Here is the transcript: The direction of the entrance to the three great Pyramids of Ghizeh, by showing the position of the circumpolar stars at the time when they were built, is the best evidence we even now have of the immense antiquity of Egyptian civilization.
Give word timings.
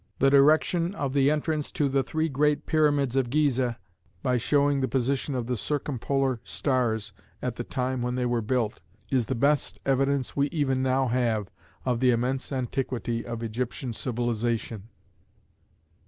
The 0.17 0.31
direction 0.31 0.95
of 0.95 1.13
the 1.13 1.29
entrance 1.29 1.71
to 1.73 1.87
the 1.87 2.01
three 2.01 2.27
great 2.27 2.65
Pyramids 2.65 3.15
of 3.15 3.29
Ghizeh, 3.29 3.75
by 4.23 4.35
showing 4.35 4.81
the 4.81 4.87
position 4.87 5.35
of 5.35 5.45
the 5.45 5.55
circumpolar 5.55 6.39
stars 6.43 7.13
at 7.39 7.55
the 7.55 7.63
time 7.63 8.01
when 8.01 8.15
they 8.15 8.25
were 8.25 8.41
built, 8.41 8.81
is 9.11 9.27
the 9.27 9.35
best 9.35 9.79
evidence 9.85 10.35
we 10.35 10.47
even 10.49 10.81
now 10.81 11.05
have 11.09 11.51
of 11.85 11.99
the 11.99 12.09
immense 12.09 12.51
antiquity 12.51 13.23
of 13.23 13.43
Egyptian 13.43 13.93
civilization. 13.93 14.89